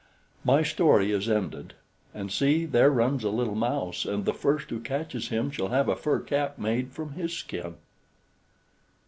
[0.43, 1.75] My story is ended,
[2.11, 5.87] and see, there runs a little mouse, and the first who catches him shall have
[5.87, 7.75] a fur cap made from his skin.